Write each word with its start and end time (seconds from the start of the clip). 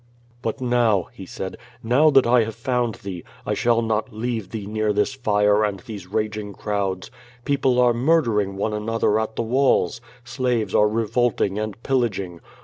"But 0.41 0.59
now,*' 0.59 1.09
he 1.13 1.27
said, 1.27 1.57
"now 1.83 2.09
that 2.09 2.25
I 2.25 2.43
have 2.43 2.55
found 2.55 2.95
thee, 2.95 3.23
I 3.45 3.53
shall 3.53 3.83
not 3.83 4.11
leave 4.11 4.49
thee 4.49 4.65
near 4.65 4.91
this 4.91 5.13
fire 5.13 5.63
and 5.63 5.79
these 5.81 6.07
raging 6.07 6.53
crowds. 6.53 7.11
People 7.45 7.79
are 7.79 7.93
murdering 7.93 8.55
one 8.57 8.73
another 8.73 9.19
at 9.19 9.35
the 9.35 9.43
walls. 9.43 10.01
Slaves 10.23 10.73
are 10.73 10.87
revolting 10.89 11.59
and 11.59 11.83
pillaging. 11.83 12.41